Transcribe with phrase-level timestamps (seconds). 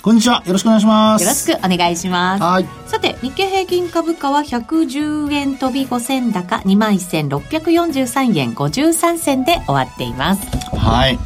[0.00, 0.44] こんにちは。
[0.46, 1.22] よろしくお願いします。
[1.22, 2.42] よろしくお願いします。
[2.42, 2.66] はい。
[2.86, 10.46] さて、日経平均株価は110円飛び5銭高21,643円53銭で終わっています。
[10.76, 11.18] はい。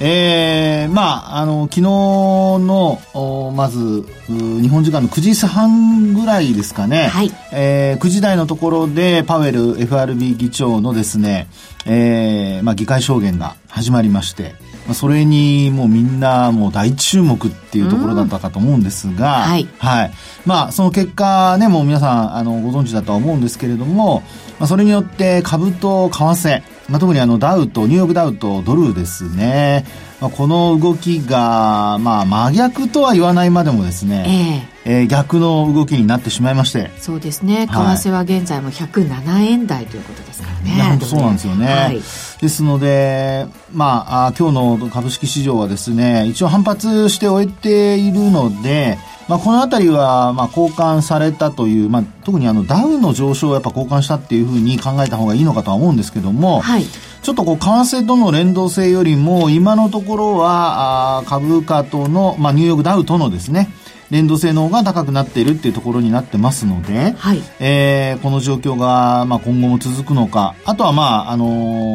[0.00, 7.06] えー、まあ、あの、昨日の、まず、日本時間の9時半ぐらいですかね。
[7.06, 7.30] はい。
[7.52, 11.46] えー、9時台のところで、パウエル FRB 議長のですね、
[11.86, 14.54] えー、まあ、議会証言が始まりまして、
[14.86, 19.68] まあ、それにもうみんなもう大注目っていうところだったかと思うんですが、はい。
[19.78, 20.12] はい。
[20.44, 24.22] まあ、その結果ね、もう皆さん、あの、ご存知だとは思うんですけれども、
[24.58, 29.84] まあ、それによって株と為替、まあ、特にあの、ダウと、ニューヨークダウとドルですね、
[30.20, 36.90] まあ、この動きが、まあ、真逆とは言わないまでもですね、えー、えー、逆の動きになってしまいまして。
[36.98, 37.66] そうですね。
[37.66, 40.76] 為替は現在も107円台ということですからね。
[40.76, 41.66] いや、本当そうなんですよね。
[41.66, 42.00] はい、
[42.40, 48.96] ですので、まあ、今日の株式市場はですね、一応反発して終えているので、
[49.28, 56.84] まあ、このあたりは、まあ、交換されたという、まあ、特にあの、ダウンの上昇をやっぱ交換したっていうふうに考えた方がいいのかとは思うんですけども、はい。
[57.22, 63.68] ちょっとこう、為替との連動性よりも、今のところは、あ株価との、まあ、ニューヨークダウとのですね、
[64.10, 71.46] 連動性の方が高くなっているっていうところになってますので、はい、えー、この状況が、まあ、今後も続くのか、あとは、まあ、あの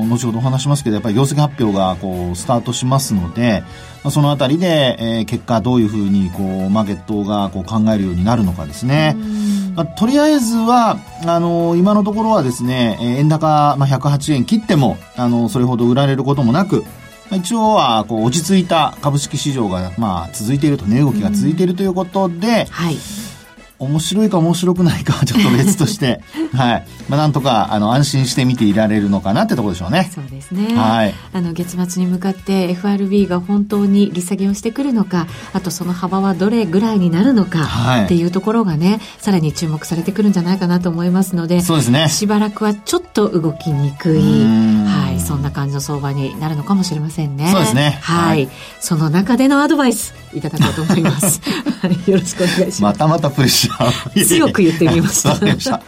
[0.04, 3.64] ー、後ほどお話しますけど、やっぱり業績発表が、こう、スタートしますので、
[4.04, 9.16] まあ、そのあたりで、えー、結果どういうふうに、こう、マーケットが、こう、考えるようになるのかですね。
[9.76, 16.84] まあ、とりあえずは、あのー、今のところはですね、円高、まあ、108円切っても、あのー、それほど売られることもなく、
[17.36, 22.95] 一応はこう落ち着いた株式市場がまあ続いていると値動きが続いているということで、はい、
[23.81, 26.21] 面白いか面白くないかは ちょっと別として、
[26.53, 26.87] はい。
[27.09, 30.11] まあ、なんとか、あの、安心して見ていられるのかなってところでしょうね。
[30.14, 30.75] そうですね。
[30.75, 31.14] はい。
[31.33, 42.08] あの、月末に向かって FRB が本当に利下げをしてくるのか、あとその幅はどれぐらいになるのか、はい、っていうところがね、さらに注目されてくるんじゃないかなと思いますので、そうですね。
[42.09, 47.49] しばらくはちょっと動きにくい、はい、そんな感じの相場になるのかもしれませんね。
[47.52, 47.99] そうですね。
[48.02, 48.27] はい。
[48.27, 48.49] はい、
[48.80, 51.42] その中でのアドバイス、いただこうと思います。
[51.81, 52.81] はい、よろしくお願いします。
[52.83, 53.70] またまたプレッシャー。
[54.26, 55.33] 強く言ってみました。
[55.33, 55.39] あ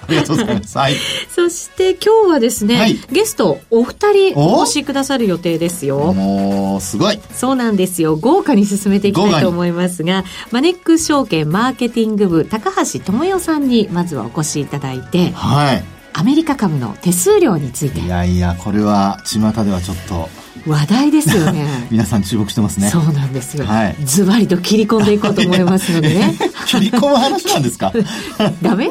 [0.10, 0.78] りがとうございます。
[0.78, 0.96] はい。
[1.30, 6.14] そして今日はですね、はい、ゲストお二人お越しくださる予定ですよ。
[6.14, 7.20] もう、すごい。
[7.34, 8.16] そうなんですよ。
[8.16, 15.84] 豪華に進めていきたいと思いますが、マネックス証券マーケティング部高橋智代さんにまずはお越しいただいて、はい。
[16.14, 18.00] アメリカ株の手数料について。
[18.00, 20.30] いやいや、これは巷ではちょっと、
[20.66, 21.88] 話題ですよね。
[21.92, 22.90] 皆さん注目してますね。
[22.90, 26.36] そうなんですよ、はい、ズバリと切り込んでいこうと思いますのでね。
[26.68, 27.92] 切り込む話なんですか？
[28.62, 28.86] ダメ？
[28.86, 28.90] い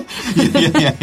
[0.55, 0.95] やいやいや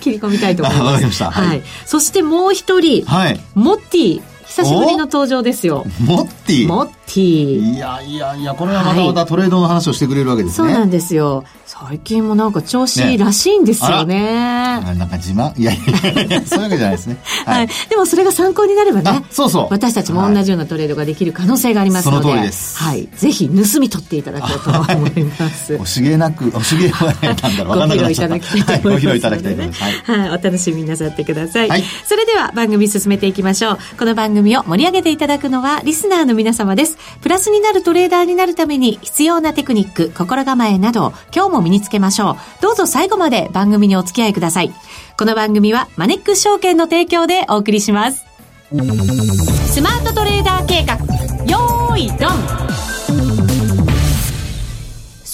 [0.00, 0.86] 切り込みたいと思います。
[0.86, 4.22] わかりました、はい、はい、そしてもう一人、はい、モッティ。
[4.46, 5.84] 久しぶりの登場ですよ。
[6.00, 6.68] モッティ。
[6.68, 10.68] モッティいやいやいや、これはまたまたトレードの話をしてくれるわけですね。
[10.68, 11.44] そうなんですよ。
[11.66, 14.80] 最近もなんか調子いいらしいんですよね。
[14.80, 15.58] ねなんか自慢？
[15.58, 17.18] いやいやいや、 そういうわけじゃないですね。
[17.46, 17.68] はい。
[17.88, 19.24] でもそれが参考になればね。
[19.30, 19.66] そうそう。
[19.70, 22.22] 私たちも同じようなトレードができる可能性がありますので。
[22.22, 22.78] その通りです。
[22.78, 23.08] はい。
[23.14, 25.76] ぜひ盗み取っていただこうと思います。
[25.80, 27.78] おしげなく、おしげはなんだろう。
[27.78, 28.98] ご披露いただきたいと思います。
[28.98, 30.12] ご披露いただきたいと思います。
[30.12, 30.28] はい。
[30.30, 31.68] お楽しみになさってください。
[31.68, 31.84] はい。
[32.06, 33.78] それでは番組進めていきましょう。
[33.98, 36.93] この番組を盛り上げていただくのはリスナーの皆様です。
[37.20, 42.36] プラスになるトレーダーになるために必要なテクニック、心構えなど今日も身につけましょう。
[42.62, 44.72] どうぞ最後まで番組にお付き合いください。
[45.16, 48.24] この番組はマネックス証券の提供でお送りします。
[48.70, 50.96] スマートトレーダー計画、
[51.44, 52.74] よーい、ドン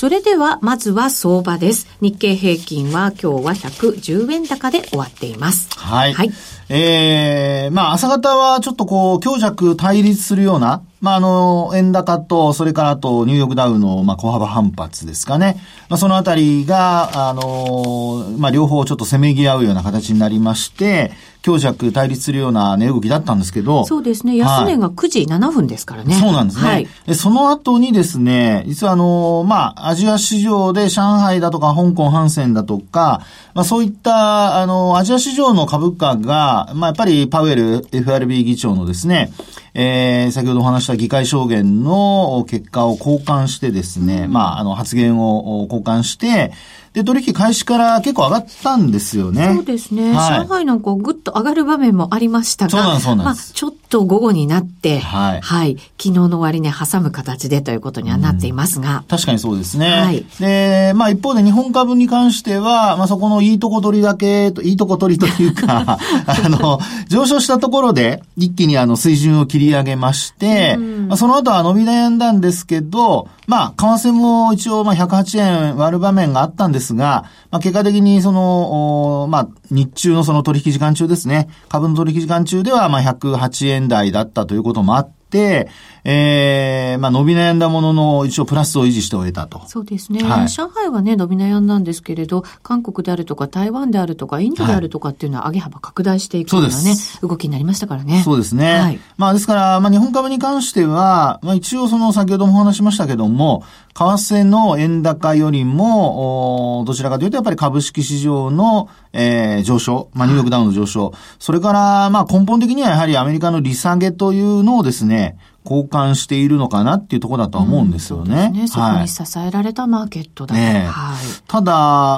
[0.00, 1.87] それでは、まずは相場です。
[2.00, 5.68] 日経平均は今日は110円高で終わっています。
[5.77, 6.15] はい。
[6.15, 6.30] はい。
[6.72, 15.57] えー、まあ、朝方はちょっとこう、強弱対立するような、まあ、あの、円高と、それからあと、ニューヨークダウの、まあ、小幅反発ですかね。
[15.89, 21.11] まあ、そのあたりが、あの、まあ、両方ちょっとせめぎ合うような形になりまして、
[21.43, 23.87] 強弱対立するような値動きだったんですけど。
[23.87, 24.37] そうですね。
[24.37, 26.15] 安値が9時7分ですからね。
[26.15, 26.69] そうなんですね。
[26.69, 33.23] はい、その後にですね、実はあの、まあ、アジア市場で上海だとか香港、ハンセンだとか、
[33.55, 39.33] まあ、そういった、あの、アジア市場の株価が、まあ、やっぱりパウエル FRB 議長のですね、
[39.74, 46.53] えー、先ほどお話した議会証言の結果を交換してですね、まあ、あの、発言を交換して、
[46.92, 49.54] で、取引開始から結構上がったんですよね。
[49.54, 50.13] そうですね。
[50.13, 53.53] はい、上海なんかぐっと上がる場面もありましたが、そうなんです、そうなんです。
[53.53, 55.41] まあ、ちょっと午後になって、はい。
[55.41, 55.77] はい。
[55.77, 59.04] 昨日の終値挟む形でということにはなっていますが。
[59.09, 59.89] 確かにそうですね。
[59.89, 60.27] はい。
[60.41, 85.68] で、まあ一方で日本株に関しては、まあそこのいいとこ取りだけ、いいとこ取りというか、 あの、上昇したところで一気にあの水準を切り上げまして、まあその後は伸び悩んだんですけど、まあ為替も一応まあ108円割る場面があったんですが、まあ結果的にその、まあ日中のその取引時間中ですね、株の取引時間中ではまあ108円台だったということもあって、
[86.04, 89.62] ええー、まあ伸び悩んだものの一応プラスを維持して終えたと。
[89.66, 90.22] そうですね。
[90.22, 98.22] はい、上海はね、伸び悩んだんですけれど、韓国であるとか台湾であるとかインドであるとかっていうのは上げ幅拡大していくようなね、動きになりましたからね。
[98.24, 98.80] そうですね。
[98.80, 103.62] はい、まあですから、まあ日本株に関しては、まあ一応その先ほどもお話しましたけども、
[104.01, 115.37] 為替の円高よりも、どちらかというとやっぱり株式市場の、えー、上昇、まあニューヨークダウンの上昇、それからまあ根本的にはやはりアメリカの利下げというのをですね、
[115.67, 118.53] 交換しているのかなっていうところだとは思うんですよね。
[118.55, 118.69] うん、ね。
[118.69, 120.61] そこに支えられたマーケットだと。
[120.61, 121.17] ね、はい、
[121.47, 121.73] ただ、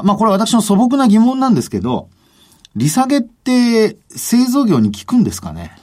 [0.04, 2.08] まあこれは私の素朴な疑問なんですけど、
[2.76, 5.76] 利下げって製造業に効くんですかね？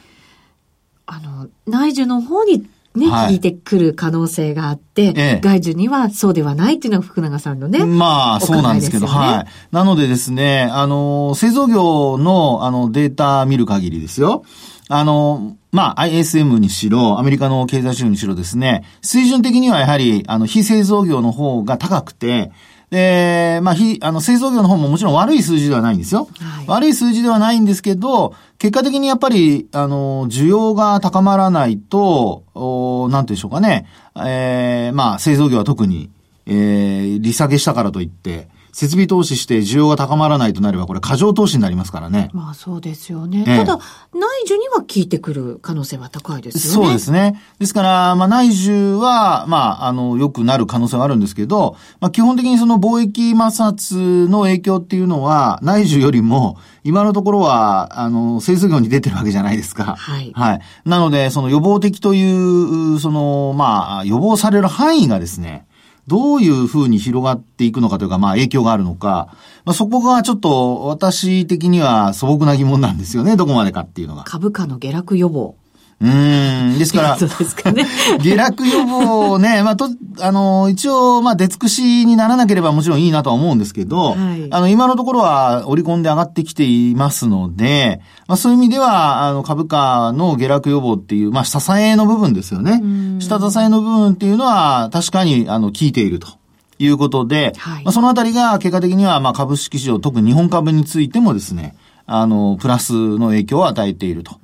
[1.06, 7.86] あの、内需の方にね、はい、聞いてくる可能性があって、ええ、外需にはそうではないっていうのが福永さんのね。
[7.86, 9.46] まあ、そうなんですけど、はい。
[9.72, 14.44] なのでですね、あの、製造業の、あの、データ見る限りですよ。
[14.90, 22.52] あの、まあ、ISM にしろ、アメリカの経済指標にしろですね、水準的にはやはり、あの、非製造業の方が高くて、
[22.90, 26.28] で、まあ、非、あの、製造業の方ももちろん悪い数字ではないんですよ。
[26.40, 33.86] はい、悪い数字ではないんですけど、結果的にやっぱり、あの、需要が高まらないと、おなんていうんでしょうかね。
[34.16, 36.10] えー、まあ、製造業は特に、
[36.48, 42.30] えー、利下げしたからといって、設備投資して需要が高まらないとなれば、これ過剰投資になりますからね。
[42.34, 43.44] まあそうですよね。
[43.48, 43.80] ええ、ただ、
[44.14, 46.88] 内需には効いてくる可能性は高いですよね。
[46.88, 47.42] そうですね。
[47.60, 59.96] ですから、まあ内需は、まあ、あの、良くなる可能性はあるんですけど、まあ基本的にその貿易摩擦の影響っていうのは、内需よりも、今のところは、あの、製造業に出てるわけじゃないですか。
[59.98, 60.32] はい。
[60.34, 60.62] はい。
[60.86, 65.66] なので、その予防的という、その、まあ、予防される範囲がですね、
[66.10, 69.30] どういうふうに広がっていくのかというか、まあ影響があるのか、
[69.64, 74.24] まあそこがちょっと私的には素朴な疑問なんですよね、どこまでかっていうのが。
[74.24, 75.56] 株価の下落予防。
[76.02, 76.80] うん。
[76.80, 77.86] ですから、かね。
[78.24, 79.90] 下落予防ね、まあ、と、
[80.22, 92.82] あの、一応、まあ、出尽くしにならなければもちろんいいなとは思うんですけど、はい、あの、今のところは織り込んで上がってきていますので、まあ、そういう意味では、あの、株価の下落予防っていう、まあ、支えの部分ですよね。
[93.20, 96.40] 下支えの部分っていうのは、確かに、あの、効いていると。
[96.82, 101.76] いうことで、はい、まあ、そのあたりが結果的には、まあ、株式市場、特に日本株についてもですね、
[102.12, 104.40] あの、プラスの影響を与えていると。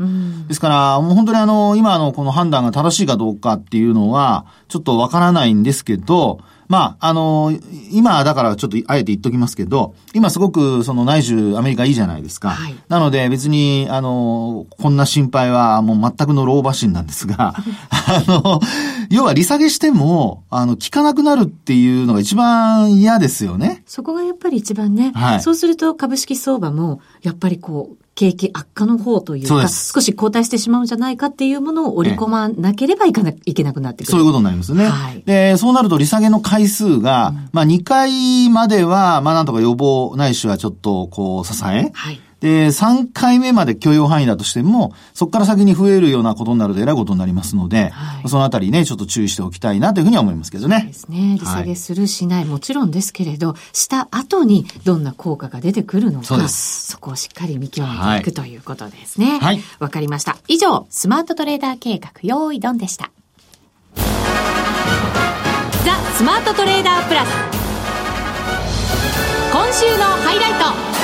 [0.47, 7.53] ですから、もう本当にあの、今のこの判断が正しいかどうかっていうのは、ちょっとわからないんですけど、まあ、あの、
[7.91, 12.49] 今だからちょっとあえて言っときますけど、今すごくその内需アメリカいいじゃないですか。
[12.49, 17.55] はい、なので別に、あの、こんな心配はもう全くの老婆心なんですが、
[17.89, 18.59] あの、
[19.09, 23.83] 要は利下げしても、あの、効かなくなるっていうのが一番嫌ですよね。
[23.85, 25.11] そこがやっぱり一番ね。
[25.13, 25.41] はい。
[25.41, 34.11] そうすると株式相場も、やっぱりこう、景気悪化の方というか、少し後退してしまうんじゃないかっていうものを織り込まなければいかな、いけなくなってくる。
[34.11, 34.85] そういうことになりますね。
[34.87, 50.77] はい、で、そうなると利下げの回数が、うん、まあ2回までは、まあなんとか予防ないしはちょっとこう支え、はい、で、3回目まで許容範囲だとしても、そこから先に増えるようなことになるとえらいことになりますので、はい、そのあたりね、ちょっと注意しておきたいなというふうには思いますけどね。
[50.81, 51.37] そうですね。
[51.41, 59.39] 利下げする、しない、もちろんですけれど、した後にどんな効果が出てくるのか、そこをしっかり見極めていく、ということですね。
[59.41, 59.59] はい。
[59.79, 60.37] わかりました。
[60.47, 63.09] 以上、スマートトレーダー計画、用意ドンでした。
[63.95, 64.03] ザ・
[66.15, 67.29] スマートトレーダープラス。
[69.51, 70.94] 今週のハイライト。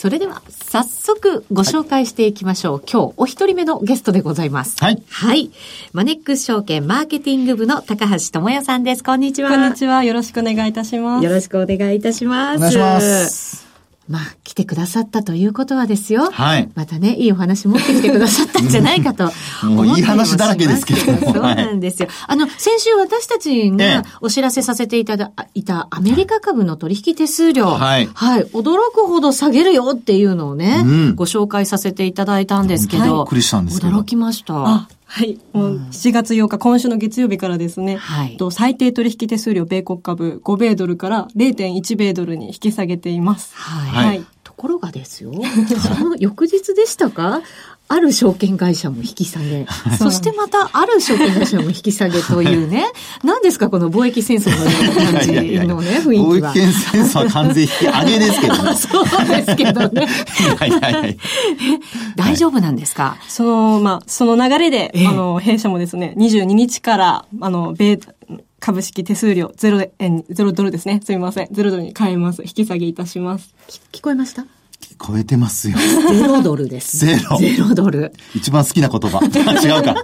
[0.00, 2.72] それでは、早速ご紹介していきましょう。
[2.76, 4.82] はい、今日、お一人目のゲストでございます。
[4.82, 5.02] はい。
[5.10, 5.50] はい。
[5.92, 9.04] マネックス証券マーケティング部の高橋智也さんです。
[9.04, 9.50] こんにちは。
[9.50, 10.02] こんにちは。
[10.02, 11.24] よろしくお願いいたします。
[11.26, 12.56] よろしくお願いいたします。
[12.56, 13.69] お願いします。
[14.10, 16.32] まあ、来てくださったということはですよ。
[16.32, 16.68] はい。
[16.74, 19.30] またね、いいお話持ってきてくださったんじゃないかと
[19.64, 21.32] もういい話だらけですけども。
[21.32, 22.08] そうなんですよ。
[22.26, 27.66] あの、先週私たちがお知らせさせていただいたアメリカ株の取引手数料。
[27.66, 28.10] はい。
[28.12, 28.44] はい。
[28.46, 33.04] 驚くほど下げるよっていうのをね、うん、ご紹介させていただいたんですけど。
[33.04, 33.92] びっくりしたんですけど。
[33.92, 34.88] 驚きました。
[35.12, 35.40] はい。
[35.52, 43.52] もう7月8日、今週の月曜日からですね、はい、と最低取引手数料米国株5米ドルから0.1米ドルに引き下げています。
[43.56, 44.06] はい。
[44.06, 45.32] はい、ところがですよ、
[45.98, 47.42] その翌日でしたか？
[47.92, 49.66] ある証券会社も引き下げ、
[49.98, 52.84] そしてまたある証券会社も引き下げというね、
[53.24, 56.52] 何ですかこの貿易戦争のような感じのね、雰囲気は。
[56.54, 58.74] 貿易戦争は完全引き上げですけどね。
[58.78, 60.06] そうですけどね。
[60.56, 61.18] はいはいはい。
[62.14, 67.98] 大丈夫なんですか、その、まあ、その流れで、あの、弊社もですね、22日から、あの、米、
[68.60, 71.00] 株式手数料ゼロ円、ゼロドルですね。
[71.04, 71.48] すみません。
[71.50, 72.42] ゼロドルに変えます。
[72.42, 73.52] 引き下げいたします。
[73.90, 74.44] 聞こえました？
[75.04, 75.78] 超えてますよ。
[76.10, 76.98] ゼロドルです。
[76.98, 77.38] ゼロ。
[77.38, 78.12] ゼロドル。
[78.34, 79.20] 一番好きな言葉。
[79.24, 79.94] 違うか。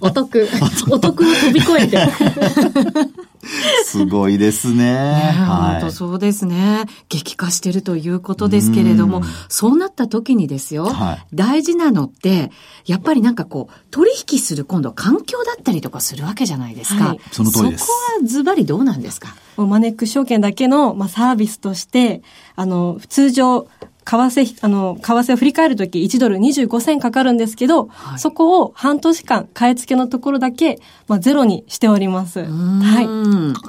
[0.00, 0.46] お得。
[0.90, 1.98] お得を飛び越えて。
[3.84, 4.94] すごいですね。
[4.94, 6.84] はい、本当そうですね。
[7.08, 12.50] 激化してるということですけれども、そうなった時にですよ、はい、大事なのって、
[12.86, 17.08] やっぱりなんかこう、取引する今度環境だったりとかするわけじゃないですか。
[17.08, 17.86] はい、その通りです。
[17.86, 19.34] そこはズバリどうなんですか？
[19.56, 22.22] マネック証券だけの、まあ、サービスとして、
[22.56, 23.68] あの、通常、
[24.04, 32.40] 為替、あの、為替を振り返るとき1ドル25銭かかるんですけど、はい、そこを半年間、買い付けのところだけ、まあ、ゼロにしております。
[32.44, 32.44] は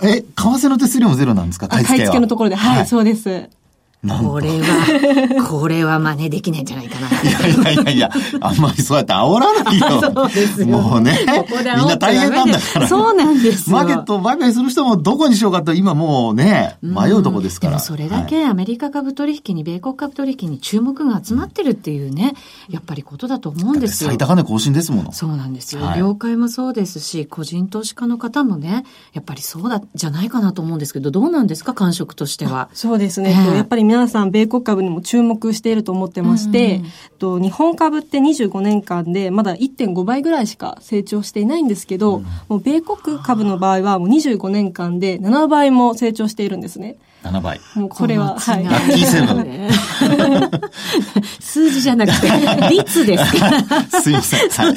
[0.03, 0.07] い。
[0.07, 1.67] え、為替の手数料もゼロなんですか？
[1.67, 3.49] 買い付け買い付けのところで、はい、はい、そうです。
[4.07, 7.07] これは、これは真似できないんじゃないかな。
[7.07, 8.09] いやいやいやいや、
[8.41, 10.01] あんまりそうやって煽らないよ。
[10.13, 10.67] そうですよ。
[10.67, 11.17] もうね。
[11.25, 12.87] ここみんな大変なんだから。
[12.87, 17.79] そうなんですマーケット売買する人もどこにしようかと今もうね、迷うとこですから。
[17.79, 22.35] それだけアメリカ株取引に米国株取引に注目が集まってるっていうね、
[22.69, 24.09] やっぱりことだと思うんですよ。
[24.09, 25.11] 最高値更新ですもの。
[25.11, 25.83] そうなんですよ。
[25.83, 32.69] はい、業界もそうですし、個人投資家の方もね、やっぱりそうだ、じゃないかなと思うんですけど、どうなんですか、感触としては。
[32.73, 33.31] そうですね。
[33.31, 36.85] えー、やっぱり皆さん、米国株株にも注目していると思ってまして、うん
[37.17, 46.97] と日本株って25年間でまだ1.5倍ぐらいしか成長していないんですけど、うん、もう米国株の場合はもう25年間で7倍も成長しているんですね。
[47.25, 47.59] 7倍。
[47.73, 48.63] もうこれは、はい。
[48.63, 50.51] ラッキーセブン。
[51.41, 52.27] 数字じゃなくて、
[52.69, 53.25] 率です
[54.03, 54.49] すいません。
[54.49, 54.75] はい。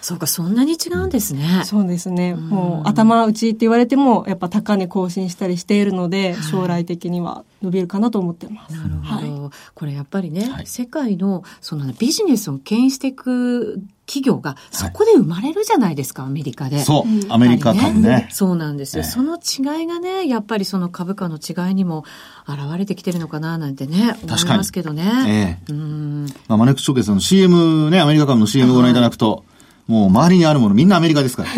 [0.00, 1.62] そうか、そんなに違うんですね。
[1.64, 2.34] そうですね。
[2.34, 8.76] もう、頭打ちって言われても、やっぱ高値更新したりしているので、将来的には伸びるかなと思ってます。
[8.76, 9.42] なるほど。
[9.42, 16.80] はい、これやっぱりね、はい、世界の、そのビジネスを牽引していく企業がそこで生まれるじゃないですか、はい、アメリカで。
[16.80, 18.08] そう、アメリカ株ね。
[18.08, 22.04] ねそうなんですよ、えー、その違いがね、やっぱりその株価の違いにも
[22.48, 25.04] 現れてきてるのかななんてね、思いますけどね。
[25.28, 26.26] ええー、うん。
[26.48, 29.44] まあ、マネック証券さんの CM ね、アメリカ株の CM ご覧いただくと、
[29.86, 31.50] もう周りにあるものみんなアメリカですから。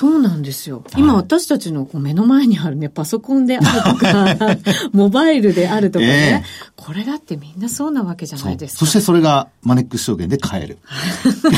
[0.00, 0.82] そうなんですよ。
[0.96, 4.56] 今私たちの目の前にあるね、パソコンであるとか、
[4.94, 8.78] モバイルであるとかね、えー、これだってみんなそうなわけじゃないですか。
[8.78, 10.78] そしてそれがマネックス証券で買える。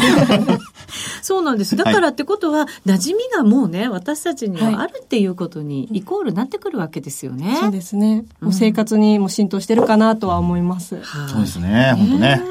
[1.22, 1.76] そうなんです。
[1.76, 7.56] だからってことは、馴染みがもうね、私たちにはあるっていうことに、イコールなってくるわけですよね。
[7.60, 8.24] そうですね。
[8.40, 11.00] もう生活にも浸透してるかなとは思います。
[11.28, 12.42] そうですね、本当ね。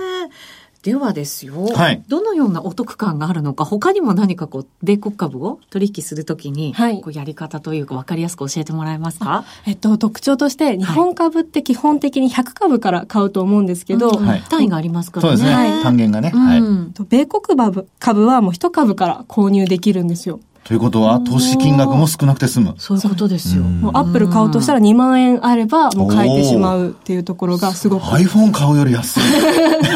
[0.84, 9.46] ではですよ、はい、どのようなお得感があるのか、他にも何かこう、米国株を取引するときに、はい、こうやり方というか分かりやすく教えてもらえますか？
[9.68, 15.38] えっと、特徴として、日本株って基本的に100株から買うと思うんですけど、はい、単位がありますからね。
[15.38, 15.80] そうですね。
[15.84, 16.30] 単元がね。
[16.30, 16.62] はい。
[17.10, 20.40] 米国株株はもう1株から購入できるんですよ。
[20.64, 22.76] ということは、投資金額も少なくて済む。
[22.78, 23.64] そういうことですよ。
[23.64, 28.04] もうアップル買おうとしたら2万円あれば、もう買えてしまうっていうところがすごく。
[28.06, 29.22] iPhone 買うより安い。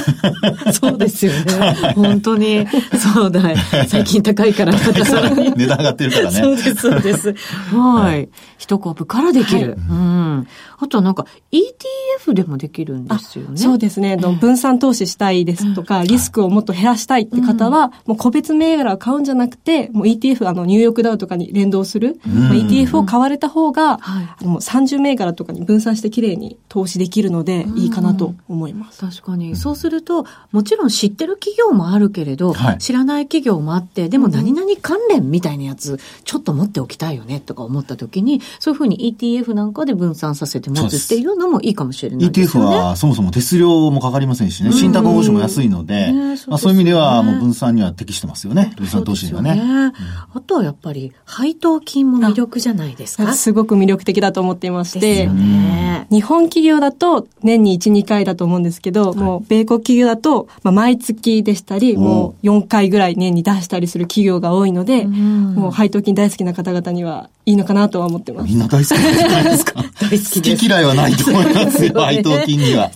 [0.73, 1.75] そうですよね。
[1.95, 2.65] 本当に。
[3.13, 3.41] そうだ。
[3.87, 5.53] 最近高いから、さらに。
[5.55, 6.39] 値段上がってるからね。
[6.39, 7.35] そうです、そうです。
[7.71, 8.29] はい。
[8.57, 9.77] 一コップからできる。
[9.87, 10.47] うん。
[10.77, 13.57] あとはなんか ETF でもできるんですよね。
[13.57, 14.17] そうですね。
[14.17, 28.99] 分散投資したいですとか、リスクをもっと減らしたいって方は、もう個別銘柄を買うんじゃなくて、もう ETF、あの、ニューヨークダウとかに連動する、まあ、ETF を買われた方が、あの30銘柄とかに分散してきれいに投資できるので、いいかなと思います。
[28.99, 29.55] 確かに。
[29.55, 42.63] そうすると、もちろん知ってる企業もあるけれど、はい、知らない企業もあって、でも何々関連みたいなやつ、ちょっと持っておきたいよねとか思った時に、そういうふうに ETF なんかで分散させてて持つっていうのもいいかもしれないですね。
[42.63, 48.73] ETF はそもそも手数料もかかりませんしね、信託報酬も安いので、ね、まあ、そういう意味ではもう分散には適してますよね。
[48.77, 49.55] 分散投資にはね。
[49.55, 49.93] ね。
[50.33, 53.33] あとはやっぱり配当金も魅力じゃないですか？
[53.33, 68.47] すごく魅力的だと思っていまして、ね、日本企業だと年に1、2回だと思うんですけど、はい、もう米国企業だと、まあ、毎月でしたり、もう4回ぐらい年に出したりする企業が多いので、もう配当金大好きな方々にはいいのかなとは思ってます。
[68.49, 69.83] みんな大好きじゃないですか？
[70.01, 70.41] 大好き。
[70.51, 72.91] 好き嫌いはないと思いますよ、配当金には。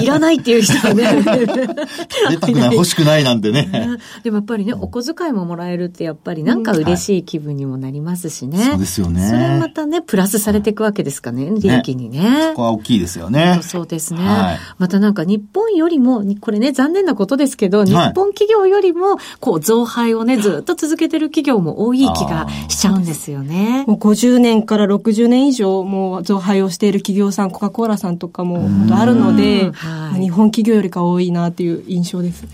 [0.00, 1.04] いらないっていう人はね。
[2.30, 3.98] 出たくない、欲しくないなんてね。
[4.22, 8.58] でもやっぱりね、お小遣いももらえるってやっぱりなんか嬉しい気分にもなりますしね。
[8.58, 9.28] そうですよね。
[9.28, 12.50] それまたね、プラスされていくわけですかね、利益にね。
[12.50, 13.60] そこは大きいですよね。
[13.62, 14.20] そうですね。
[14.78, 23.84] またなんか日本よりも、これね、残念なことですけど、日本企業よりも、こう、増配をね、ずっと続けてる企業も多い気がしちゃうんですよね。
[23.86, 29.72] もう50年から60年以上、もう増配をしている企業さん、コカ・コーラさんとかもあるので、
[30.18, 32.50] 日本企業よりか多いなっていう印象ですね。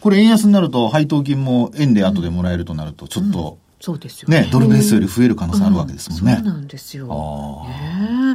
[0.00, 4.42] これ円安になると配当金も円で後でもらえるとなると、ちょっと、そうですよね。
[4.42, 6.34] ね、ドルベースより増える可能性あるわけですもんね。
[6.36, 7.66] そうなんですよ。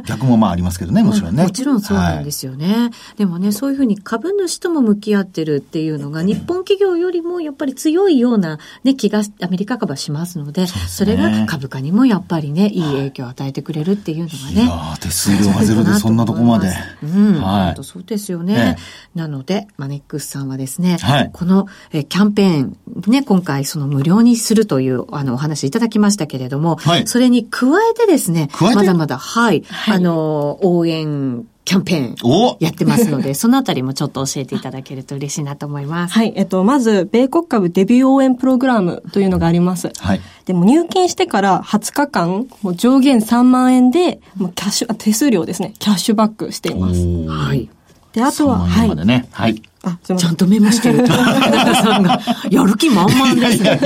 [0.06, 1.42] 逆もまあありますけどね、もちろんね。
[1.42, 2.90] もちろんそうなんですよね。
[3.18, 14.64] でもね、そういうふうに株主とも向き合ってるっていうのが、日本企業よりもやっぱり強いような、ね、気がアメリカ株はしますので、それが株価にもやっぱりね、いい影響を与えてくれるっていうのがね。
[14.64, 16.72] いや手数料がゼロでそんなとこまで。
[17.02, 17.84] うん、はい。
[17.84, 18.76] そうですよね。
[19.14, 20.96] なので、マネックスさんはですね、
[21.32, 22.76] このえキャンペーン、
[23.08, 36.14] ね、今回その無料にするというあのお話いただきましたけれども、はい、それに加えてですね、まだまだ、はい、はい、あの、応援キャンペーンやってますので、 そのあたりもちょっと教えていただけると嬉しいなと思います。
[36.14, 36.32] はい。
[36.36, 39.90] えっと、まず、米国株デビュー応援プログラムというのがあります。
[39.98, 40.20] はい。
[40.44, 47.00] でも入金してから20日間、もう上限3万円で、もうキャッシュ、手数料ですね、キャッシュバックしています。
[47.26, 47.70] はい。
[48.12, 49.06] で、あとは、はい。
[49.06, 49.62] ね、はい。
[49.84, 51.04] あ、ちゃんとメモしてる。
[51.04, 53.80] 田さんが、やる気満々ですね。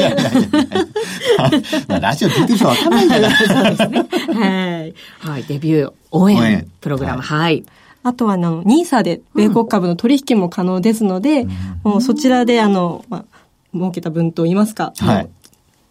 [2.00, 3.36] ラジオ聞いてる人わかんないんだから。
[3.36, 4.06] そうですね。
[4.34, 4.94] はい。
[5.18, 5.44] はい。
[5.44, 7.22] デビュー応援プログラム。
[7.22, 7.64] はい。
[8.04, 11.50] あとは、あの、ニーサで米国株の取引も可能ですので、うん、
[11.82, 13.24] もうそちらで、あの、まあ、
[13.74, 15.28] 儲けた分といいますか、はい、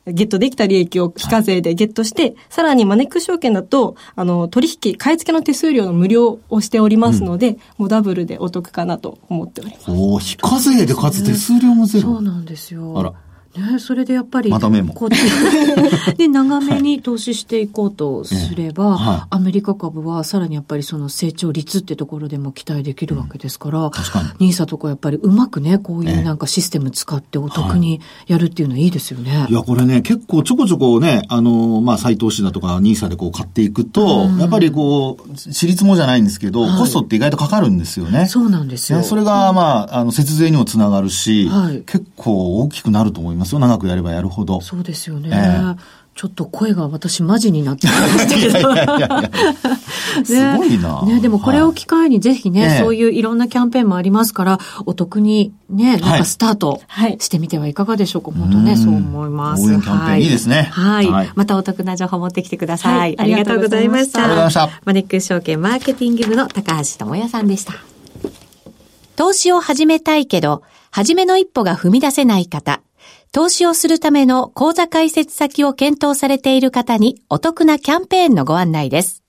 [0.08, 9.92] ゲットできた利益を非課税でゲットして、さらにマネックス証券だと、あの、取引、買い付けの手数料の無料をしておりますので、うん、もうダブルでお得かなと思っております。
[9.92, 12.16] お非課税でかつ手数料もゼロ。
[12.16, 12.98] そうなんですよ。
[12.98, 13.14] あら。
[13.58, 14.94] ね、それでやっぱり、またメモ。
[14.94, 15.18] こっち
[16.18, 24.48] で、長めに投資していこうとすれば、はい、アメリカ株はさらにやっぱりその成長率ってところでも期待できるわけですから、うん、確かに。
[24.48, 29.38] ニーサとかやっぱりうまくね、こういうなんかシステム使ってお得にやるっていうのはいいですよね。
[29.38, 38.28] はい、いや、これね、結構ちょこちょこね、あの、まあ、再投資だとかニーサでこう買っていくと、うん、やっぱりこう、私立もじゃないんですけど、はい、コストって意外とかかるんですよね。
[38.28, 39.04] そうなんですよ。
[39.04, 43.60] それが、まあ、あの、節税にもつながるし、はい、結構大きくなると思いますよ。
[43.60, 44.62] 長くやればやるるほど。
[44.62, 45.30] そうですよね。
[45.32, 45.76] えー
[46.18, 50.26] ちょっと声が私マジになってきましたけど。
[50.26, 51.04] すごいな。
[51.04, 54.58] ね、でもこれを機会にぜひね、はい、そういういろんなキャンペーンもありますから、
[54.88, 56.82] お得にね、なんかスタート
[57.20, 58.32] してみてはいかがでしょうか？
[58.32, 59.64] はい、本当ね、そう思います。
[59.64, 60.64] 応援キャンペーンいいですね。
[60.72, 61.06] はい。
[61.08, 62.98] はい、またお得な情報持ってきてください。
[62.98, 64.24] はい、ありがとうございました。
[64.24, 64.82] ありがとうございました。
[64.86, 67.74] マネックス証券マーケティング部の高橋智也さんでした。
[69.16, 72.82] 投資を始めたいけど、初めの一歩が踏み出せない方。
[73.32, 79.24] 投資をするための口座開設先を検討されている方にお得なキャンペーンのご案内です。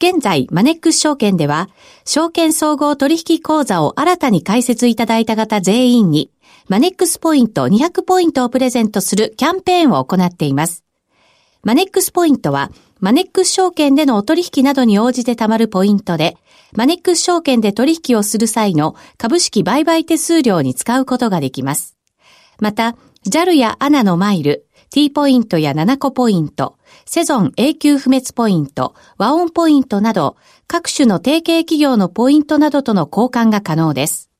[0.00, 1.68] 現在、マネックス証券では、
[2.04, 6.30] 証券総合取引口座を新たに開設いただいた方全員に、
[6.68, 10.84] マネックスポイント200ポイントをプレゼントするキャンペーンを行っています。
[11.64, 16.36] マネックスポイントは、マネックス証券でのお取引などに応じて貯まるポイントで、
[16.76, 21.97] マネックス証券で取引をする際の株式売買手数料に使うことができます。
[22.60, 22.96] また、
[23.28, 34.30] JAL や ANA のマイル、T ポイントや7個ポイント、セゾン永久不滅ポイント、和音ポイントなど、各種の提携企業のポイントなどとの交換が可能です。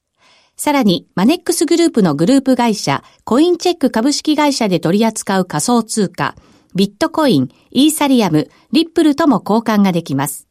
[0.56, 6.34] さらに、マネックスグループのグループ会社、コインチェック株式会社で取り扱う仮想通貨、
[6.74, 10.47] ビットコイン、イーサリアム、リップルとも交換ができます。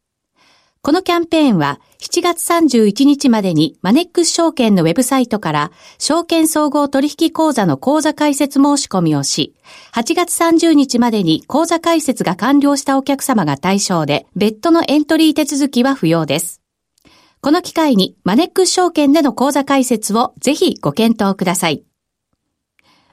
[0.87, 9.53] このキャンペーンは7月31日までにマネックス証券のウェブサイトから証券総合取引口座の口座開設申し込みをし、
[9.93, 16.61] 8月30日までに口座開設が完了したお客様が対象で、別途のエントリー手続きは不要です。
[17.41, 21.83] この機会にマネックス証券での口座開設をぜひご検討ください。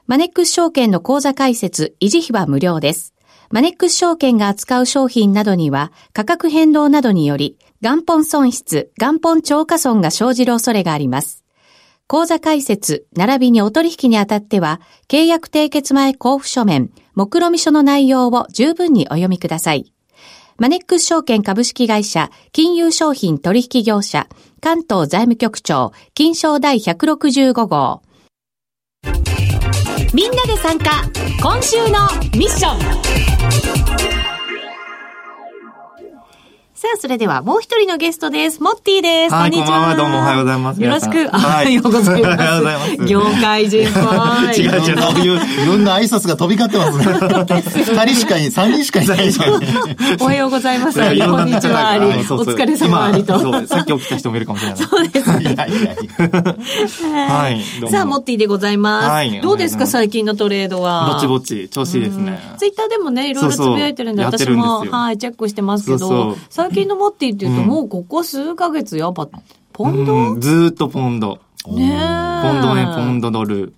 [0.07, 3.14] マネックス証券の口座開設、維持費は無料です。
[3.51, 11.43] マネックス証券が扱う商品などには価格変動などにより元本損失、元本超過損が生じる恐れがあります。
[12.07, 19.91] 口座開設、並びにお取引にあたっては、契約締結前交付書面、目論見書の内容を十分にお読みください。
[20.57, 24.27] マネックス証券株式会社、金融商品取引業者、
[24.61, 28.01] 関東財務局長、金賞第165号。
[30.15, 31.03] みんなで参加、
[31.41, 34.34] 今週のミッション。
[36.85, 38.61] さあ、それではもう一人のゲストです。
[38.61, 39.33] モッティです。
[39.33, 39.79] はいこんにちは。
[39.79, 41.13] はどうもおはようございますよろしく。
[41.13, 42.11] 皆さんおはようございます。
[42.11, 43.99] はいおはようございます業界人っぽ
[44.53, 44.61] い。
[44.61, 47.85] 違う違う、 そういう、いろんな挨拶が飛び交ってますね。
[48.05, 49.33] 二人しかい、三人しかいない。
[50.19, 50.99] おはようございます。
[50.99, 52.05] こんにちは、あり。
[52.05, 53.39] お疲れ様ありと。
[53.65, 54.77] さっき起きた人もいるかもしれない。
[54.77, 55.41] そうですね。
[55.41, 55.75] いやいやい
[57.15, 57.27] や。
[57.29, 57.89] はい。
[57.89, 59.09] さあ、モッティでございます。
[59.09, 61.15] はいどうですか、最近のトレードは？
[61.15, 62.39] ぼちぼち、調子いいですね。
[62.59, 69.29] ツイッターでもね、いろいろつぶやいてるんで、私も、はい、チェックしてますけど、最近のモッティっていうと、うんもうここ数ヶ月やっぱ、
[69.71, 71.39] ポンド、うんずーっとポンド。
[71.67, 73.73] ねえポンドね、ポンドドル。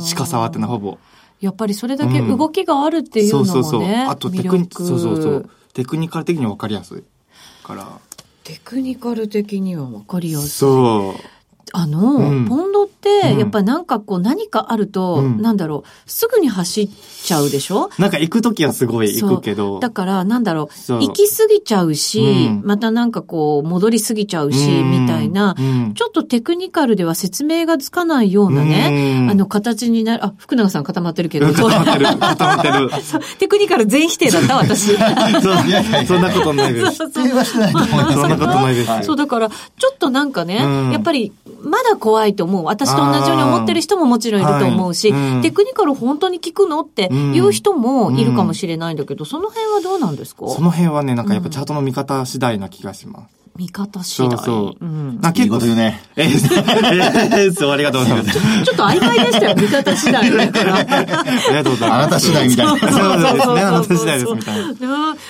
[0.00, 0.98] しか触ってない、ほぼ。
[1.40, 3.94] やっぱりそれだけ動きがあるっていうのもね、そうそうそう。
[4.08, 5.50] あとテクニそうそうそう。
[5.72, 7.02] テクニカル的に分かりやすい。
[7.64, 7.86] から。
[8.44, 10.48] テクニカル的には分かりやすい。
[10.48, 11.20] そう。
[11.72, 12.46] あの、うん。
[12.46, 13.38] ポンドって、うん。
[13.38, 15.40] やっぱりなんかこう何かあると、うん。
[15.40, 16.88] なんだろう、すぐに走っ
[17.22, 17.90] ちゃうでしょ？
[17.98, 19.80] なんか行くときはすごい行くけど。
[19.80, 22.62] だから、なんだろう、行き過ぎちゃうし、うん。
[22.64, 24.90] またなんかこう、戻り過ぎちゃうし、うん。
[25.02, 25.94] みたいな、うん。
[25.94, 29.30] ちょっとテクニカルでは説明がつかないようなね、うん。
[29.30, 32.06] あの、形になる、あ、福永さん固まってるけど、 固まってる。
[32.06, 32.90] 固まってる。
[33.38, 34.96] テクニカル全否定だった、私。
[34.96, 34.98] そう。
[36.06, 37.06] そんなことないです。
[37.08, 38.98] 否定はしてないと思いますそんなことないですよ。
[39.02, 40.92] そう、だから、ちょっとなんかね、うん。
[40.92, 42.64] やっぱり、まだ怖いと思う。
[42.64, 45.20] 私と同じように思ってる人ももちろんいると思うし、はい。
[45.20, 45.42] うん。
[45.42, 50.48] テクニカル本当に効くのっていう人もいるかもしれないんだけど、その辺はどうなんですか？
[50.48, 53.39] その辺はね、なんかやっぱチャートの見方次第な気がします。
[53.56, 54.30] 見方次第。
[54.30, 54.84] そうそう。
[54.84, 56.00] んなんかいいこと言うね。
[56.16, 58.38] えー、えーそう、ありがとうございます。
[58.64, 60.76] ちょっと曖昧でしたよ、見方次第だから。
[60.76, 61.98] ありがとうございます。
[61.98, 62.72] あなた次第みたいな。
[62.72, 64.68] そうですね、あなた次第ですみたいな。
[64.68, 64.74] ね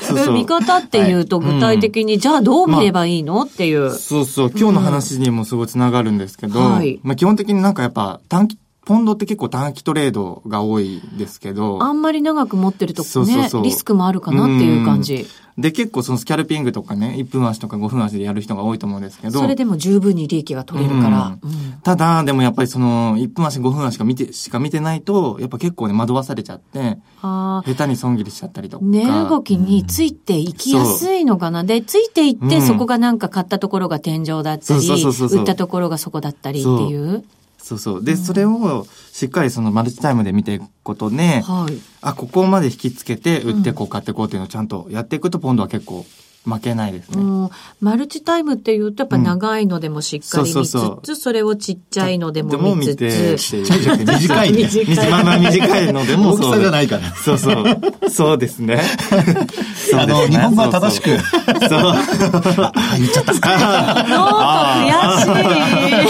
[0.02, 3.42] そうそう見方っていうと具体的に、じゃあどう見ればいいの？
[3.42, 3.90] っていう。
[3.94, 13.62] そうそう、今日の話にもすごい繋がるんですけど、はいまあ基本的になんかやっぱ短期、ポンドって結構短期トレードが多いですけど、あんまり長く持ってるとねそうそうそう。
[13.62, 15.26] リスクもあるかなっていう感じ。
[15.58, 21.38] で、結構そのスキャルピングとかね、1分足とか5分足でやる人が多いと思うんですけど、それでも十分に利益が取れるから。
[21.42, 21.50] うん。
[21.50, 21.72] うん。
[21.82, 28.84] ただ、でもやっぱりその、1分足5分足しか見て、しか見てないと、やっぱ結構ね、惑わされちゃって、下手に損切りしちゃったりとか。
[28.86, 31.64] 値動きについていきやすいのかな。
[31.64, 32.62] で、ついていって、うん。
[32.62, 37.24] そこがなんか買ったところが天井だったり、売ったところがそこだったりっていう。
[37.70, 38.04] そうそう。
[38.04, 41.78] で、それをしっかりそのマルチタイムで見ていくことで、はい。
[42.00, 46.04] あ、ここまで引きつけて、売ってこう買ってこうっていうのをちゃんとやっていくと、ポンドは結構
[46.44, 47.50] 負けないですね。
[47.80, 54.64] マルチタイムっていうとやっぱ長いのでもしっかり見つつ、そうそうそうそれをちっちゃいのででもも見つ見て、つ、短いね。
[54.64, 57.14] 短い短いのでも 大きさじゃないから。
[57.14, 57.64] そうそう。
[58.10, 58.80] そうですね。
[59.94, 61.10] あの、日本語は正しく。
[61.10, 61.20] そう。
[61.68, 63.32] あ、言っちゃった。
[63.32, 66.06] なんか悔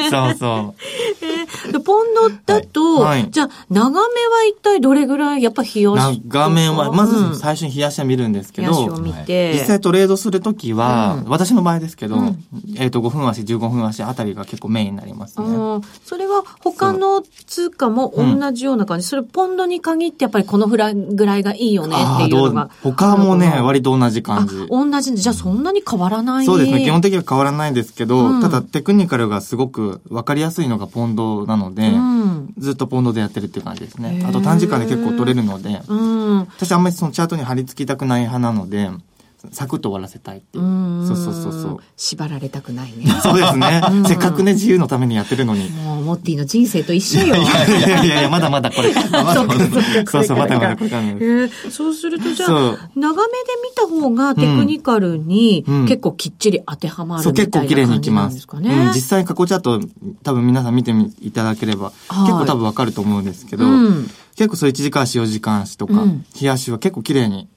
[0.00, 0.10] しい。
[0.10, 0.74] そうそ
[1.72, 5.98] でポンドだと、じゃあ、長めは一体どれぐらい、やっぱ冷やう。
[5.98, 12.44] し長めは、まうんず最初に冷やしは見るんですけど冷やしを、見て、実際トレードするときは、うん私の場合ですけど、うん
[12.76, 15.46] えっ、と、5分足、15分足あたりが結構メインになりますね。
[15.46, 19.06] うんそれは他の通貨も同じような感じ。
[19.06, 22.70] それポンドに限ってやっぱりこのぐらいぐらいがいいよねっていうのが。
[22.82, 24.66] 他もね、あ割と同じあ感じ。
[24.68, 25.14] 同じ。
[25.14, 26.84] じゃあそんなに変わらないそうですね。
[26.84, 32.54] 基本的には変わらないですけど、うんただテクニカルがすごく分かりやすいのがポンドなので、うん。
[32.58, 36.38] ずっとポンドでやってるっていう感じですねあと短時間で結構取れるので、うん。
[36.40, 38.90] 私あんまりそのチャートに貼り付きたくない派なので、
[39.52, 40.64] サクッと終わらせたいっていう。
[40.64, 41.78] うんそうそうそうそう。
[41.96, 43.06] 縛られたくないね。
[43.22, 44.04] そうですねうん。
[44.04, 45.70] せっかくね、自由のためにやってるのに。
[45.70, 47.36] もう、モッティの人生と一緒よ。
[47.36, 48.92] いやいやいや、まだまだこれ。
[48.92, 49.54] そうかそうか
[50.10, 53.10] そうそう、まだまだこれからえーそうするとじゃあ長めで
[53.62, 58.32] 見た方がテクニカルにうん結構きっちり当てはまるみたいな結構綺麗にい感じなきます。
[58.32, 58.70] んですかね。
[58.74, 59.80] うん、実際過去チャート
[60.22, 67.48] 多分皆さん見てみいただければ、はい結構多分わかると思うんですけど、うん結構そう1時間足、4時間足とか、うん日足は結構綺麗に、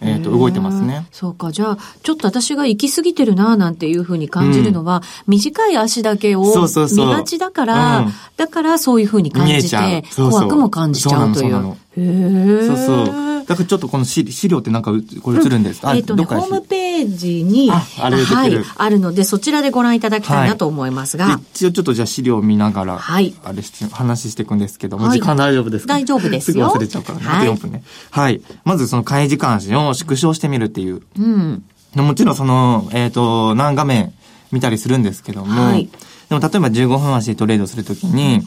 [0.00, 1.06] えっ、と、動いてますね。
[1.10, 1.52] そうか。
[1.52, 7.06] じゃあ、ちょっと私が行き過ぎてるななんていうふうに感じるのは、短い足だけをそうそうそう。
[7.06, 8.12] 見がちだから、うん。
[8.36, 10.40] だからそういうふうに感じて、そうそう。
[10.40, 11.76] 怖くも感じちゃうという。
[11.96, 12.66] へー。
[12.66, 13.26] そうそう。
[13.46, 18.08] だからちょっとこの資資料ってなんかうこれ映るんですか、えっ、とね、ホームページに、あは
[18.48, 23.34] い、あるので、そちらでご覧いただきたいなと思いますが、一応ちょっとじゃあ資料を見ながら、はい。
[23.44, 25.18] あれして、話していくんですけども、はい。
[25.18, 25.94] 時間大丈夫ですか？
[25.94, 26.66] 大丈夫ですよ。
[26.70, 27.24] すぐ忘れちゃうからね。
[27.24, 27.84] はいあと4分ね。
[28.10, 28.40] はい。
[28.64, 31.02] まずその開示監視を縮小してみるっていう。
[31.18, 31.64] うん。
[31.94, 34.12] もちろんその、えっ、と、何画面
[34.52, 35.88] 見たりするんですけども、はい
[36.28, 38.40] でも例えば15分足でトレードするときに、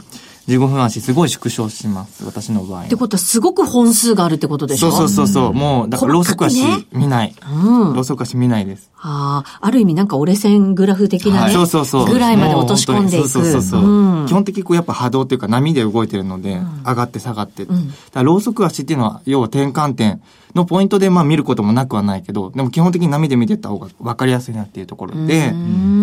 [0.47, 2.83] 15分足すごい縮小します、私の場合。
[2.85, 4.91] ってことはすごく本数があるってことでしょ？
[4.91, 5.53] そうそうそうそう。
[5.53, 7.35] もう、だからローソク足細かくね見ない。
[7.51, 7.93] うん。
[7.93, 8.89] ローソク足見ないです。
[9.01, 11.53] ああ、ある意味なんか折れ線グラフ的なね。
[11.53, 12.05] そうそうそう。
[12.05, 13.29] ぐらいまで落とし込んでいく。
[13.29, 13.81] そうそうそう。
[13.81, 17.65] うん基本的にこうやっぱ波動というか波で動いてるので、上がって下がって。
[17.65, 17.75] だか
[18.15, 20.21] らローソク足っていうのは、要は転換点
[20.55, 25.53] のポイントでまあ見ることもなくはないけど、でも基本的に波で見てった方が分かりやすいなっていうところで、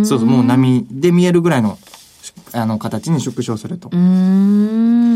[0.05, 1.79] そうそう、もう波で見えるぐらいの、
[2.53, 3.89] あの、形に縮小すると。
[3.93, 3.99] うー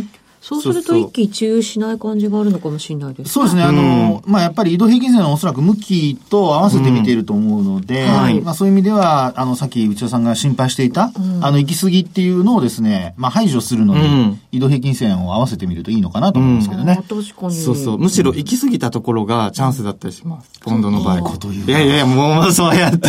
[0.01, 0.11] ん。
[0.41, 3.63] そうすると一喜一憂しない感じがあるのかもしれないですそうですね。
[3.63, 16.97] あの、まあ、やっぱり移動平均線はおそらく向きと合わせて見ていると思うので、はいまあ、そういう意味では、あの、さっき内田さんが心配していた、あの、行き過ぎっていうのをですね、まあ、排除するのに、うん移動平均線を合わせてみるといいのかなと思うんですけどね。
[17.09, 17.55] 確かに。
[17.55, 17.99] そうそう。
[17.99, 20.51] むしろ行き過ぎたところがチャンスだったりします。
[20.61, 21.23] ポンドの場合。
[21.23, 23.09] こと言ういやいやいや、もうそうやって。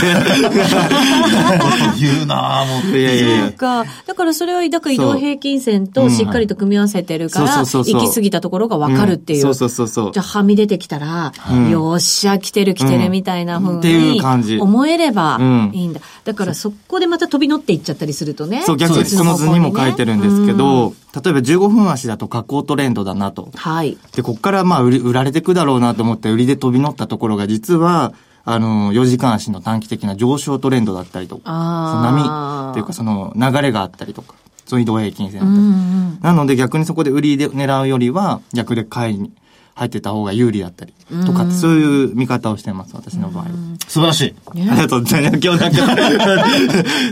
[2.00, 2.98] 言うなぁ、もう。
[2.98, 3.54] いやいやいやそう。
[3.54, 3.86] か。
[4.06, 9.48] だからそれは、だから移動平均線としっかりと組み合わせてるから、行き過ぎたところが分かるっていう。
[9.48, 9.56] うん。
[9.56, 10.12] そうそうそうそう。
[10.12, 11.70] じゃあ、はみ出てきたら、うん。
[11.70, 14.58] よっしゃ、来てる来てるみたいな風っていにう感じ。
[14.58, 15.72] 思えればうん。
[15.74, 16.02] いいんだ。
[16.26, 18.64] だからそこでまた飛び乗っていっちゃったりするとね。
[18.66, 20.58] そう、逆に別この図にも書いてるんですけうん。
[20.58, 23.50] ど、例えば15分足だと下降トレンドだなと。
[23.56, 23.98] はい。
[24.16, 34.34] で、こっからまあ売り売られてくだろうなと思って売りで飛び乗ったところが実は、あの、4時間足の短期的な上昇トレンドだったりとか、波っていうかその流れがあったりとか、
[34.72, 35.64] その移動平均線だうったり。
[35.64, 36.20] んうん。
[36.22, 39.34] なので逆にそこで売りで狙うよりは、逆で買いに
[39.76, 40.94] 入ってた方が有利だったり
[41.26, 43.50] とかって、そういう見方をしてます、私の場合は。
[43.90, 44.36] 素晴らしい。
[44.48, 45.40] ありがとうございます。
[45.44, 46.46] 今日なんか、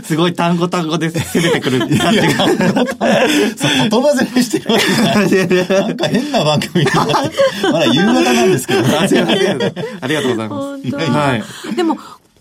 [0.04, 1.86] すごい単語単語で攻めてくる。
[1.86, 2.06] 言葉
[3.90, 4.86] 攻めしてるわけ
[5.28, 5.82] じゃない。
[5.82, 8.80] なんか変な番組まだ夕方なんですけど、
[10.00, 10.96] ありがとうございます。
[11.10, 11.76] はい。
[11.76, 11.98] でも、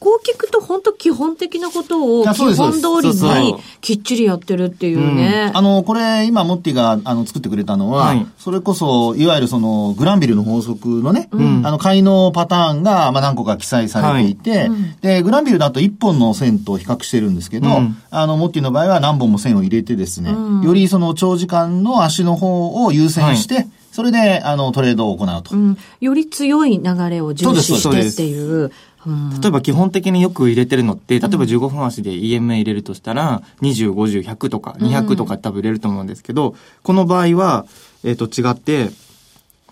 [0.10, 5.52] こう聞くと本当基本的なことを基本通りにきっちりやってるっていうね。
[5.54, 8.26] あの、これ、今、モッティが、あの、作ってくれたのは、はい。
[8.40, 11.62] それこそ、いわゆるその、グランビルの法則のね、ん。
[11.64, 17.98] あの、買いのパターンが、まあ、何個か記載されていて、で、グランビルだと1本の線と比較してるんですけど、うん。
[18.10, 20.32] あの、モッティの場合は何本も線を入れてですね、
[20.64, 25.56] よりその、長時間の足の方を優先して、それで、あの、トレードを行うと。
[25.56, 28.72] うん、より強い流れを重視してっていう。
[29.06, 37.66] うん例えば基本的によく入れてるのって、例えば15分足で EMA 入れるとしたら、20、50、100とか200とか多分入れると思うんですけど、この場合は、
[38.04, 38.90] えっ、と違って、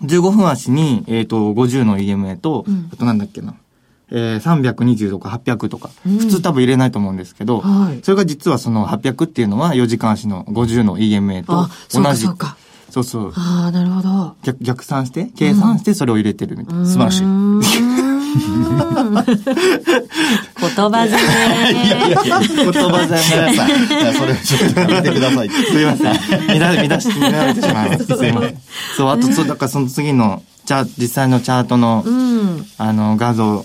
[0.02, 3.54] 15分足に、えっ、と、50の EMA と、あとなんだっけな、
[4.10, 12.26] えー、320とか800とか、普通多分入れないと思うんですけど、はいそれが実はその800っていうのは4時間足の50の EMA と同じ。
[12.26, 12.56] かそうか。
[12.90, 13.32] そうそう。
[13.36, 14.34] ああ、なるほど。
[14.42, 16.86] 逆逆算して、計算してそれを入れてるみたいな。
[16.86, 17.24] 素晴らしい。
[18.38, 18.48] 言
[20.90, 21.24] 葉攻め。
[22.64, 23.54] 言葉じゃない。
[23.54, 23.58] い
[24.06, 25.48] やそれちょっとやめてください。
[25.50, 26.58] すいません。
[26.58, 28.16] 乱れ、乱して、乱れてしまいました。
[28.16, 28.58] すいません。
[28.96, 32.66] そう、あと、そう、だからその次の、チャ実際のチャートの、うん。
[32.78, 33.64] あの、画像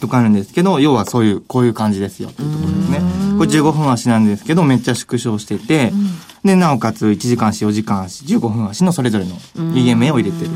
[0.00, 3.00] とかあるんですけど、要はそういう、こういう感じですよ、というところですね。
[3.38, 5.92] これ15分足なんですけど、めっちゃ縮小してて、
[6.44, 10.50] で、なおかつ1時間足、4時間足、15分足のそれぞれの EMA を入れてる。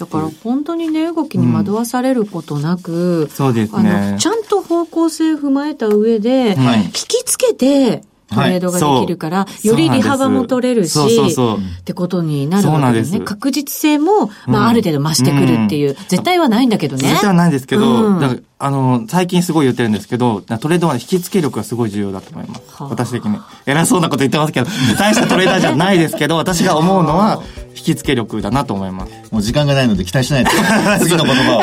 [0.00, 6.84] だから本当にね、動きに惑わされることなく、そうですあねの、ちゃんと方向性を踏まえた上で、はい。
[6.84, 9.72] 引きつけて、トレードができるから、そう。
[9.72, 13.18] より利幅も取れるし、そうそうってことになるわけですね。
[13.18, 13.24] す。
[13.24, 17.08] 確実性も、まあ、ある程度増してくるっていう、絶対はないんだけどね。
[17.08, 18.44] 絶対はないんですけど、うん。
[18.58, 22.62] あの、最近すごい言ってるんですけど、トレードは引き付け力がすごい重要だと思います。
[22.68, 22.88] はあ。
[22.88, 23.38] 私的に。
[23.66, 24.66] 偉そうなこと言ってますけど、
[24.98, 27.42] 大したトレーダーじゃないですけど、私が思うのは、
[27.76, 29.12] 引き付け力だなと思います。
[29.30, 30.50] もう時間がないので期待しないで。
[31.00, 31.60] 次の言葉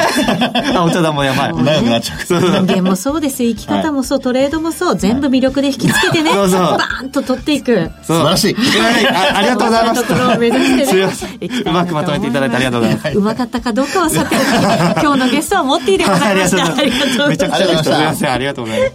[0.80, 1.52] あ、お茶だもやばい。
[1.52, 1.58] を。
[1.58, 2.20] 長くなっちゃう。
[2.26, 7.92] そうそう人間もそうです生き方もそう、トレードもそう、全部魅力で引きつけてね、そうそうバーンと取っていく。
[8.04, 8.56] そう素晴らしい
[9.12, 13.10] あありがとうございましそういうところを目指してねうまくまとめていただいてありがとうございます。
[13.18, 16.64] うまかったかどうかはさておき、今日のゲストはモッティでございました。
[16.78, 17.84] ありがとうございますめちゃくちゃでした。
[17.84, 18.32] すいません。
[18.32, 18.86] ありがとうございま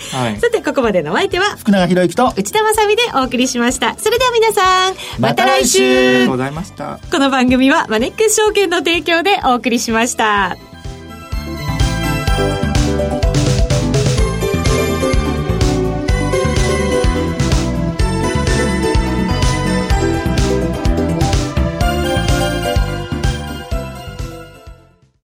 [0.00, 0.16] す。
[0.16, 0.40] はい。
[0.40, 3.94] さて、ここまでのお相手は、福永博之と、内田まさみでお送りしました。
[3.98, 6.98] それでは皆さん、また来ありが週とうございました。
[7.12, 10.56] この番組はマネックス証券の提供でお送りしました。